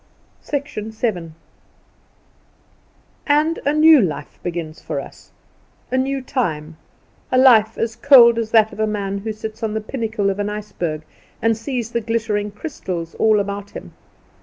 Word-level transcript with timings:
VII. 0.49 1.31
And 3.27 3.59
a 3.67 3.71
new 3.71 4.01
life 4.01 4.39
begins 4.41 4.81
for 4.81 4.99
us 4.99 5.31
a 5.91 5.97
new 5.99 6.23
time, 6.23 6.77
a 7.31 7.37
life 7.37 7.77
as 7.77 7.95
cold 7.95 8.39
as 8.39 8.49
that 8.49 8.73
of 8.73 8.79
a 8.79 8.87
man 8.87 9.19
who 9.19 9.31
sits 9.31 9.61
on 9.61 9.75
the 9.75 9.79
pinnacle 9.79 10.31
of 10.31 10.39
an 10.39 10.49
iceberg 10.49 11.03
and 11.39 11.55
sees 11.55 11.91
the 11.91 12.01
glittering 12.01 12.49
crystals 12.49 13.13
all 13.19 13.39
about 13.39 13.69
him. 13.69 13.93